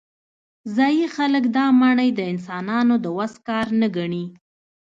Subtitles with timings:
[0.75, 4.25] ځايي خلک دا ماڼۍ د انسانانو د وس کار نه ګڼي.